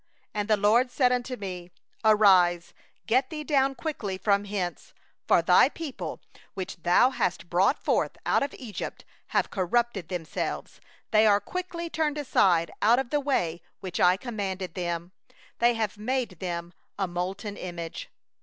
12And 0.33 0.47
the 0.47 0.57
LORD 0.57 0.89
said 0.89 1.11
unto 1.11 1.35
me: 1.35 1.69
'Arise, 2.03 2.73
get 3.05 3.29
thee 3.29 3.43
down 3.43 3.75
quickly 3.75 4.17
from 4.17 4.45
hence; 4.45 4.95
for 5.27 5.43
thy 5.43 5.69
people 5.69 6.19
that 6.55 6.75
thou 6.81 7.11
hast 7.11 7.51
brought 7.51 7.77
forth 7.77 8.17
out 8.25 8.41
of 8.41 8.55
Egypt 8.57 9.05
have 9.27 9.45
dealt 9.51 9.69
corruptly; 9.69 10.25
they 11.11 11.27
are 11.27 11.39
quickly 11.39 11.87
turned 11.87 12.17
aside 12.17 12.71
out 12.81 12.97
of 12.97 13.11
the 13.11 13.19
way 13.19 13.61
which 13.81 13.99
I 13.99 14.17
commanded 14.17 14.73
them; 14.73 15.11
they 15.59 15.75
have 15.75 15.99
made 15.99 16.39
them 16.39 16.73
a 16.97 17.07
molten 17.07 17.55
image. 17.55 18.09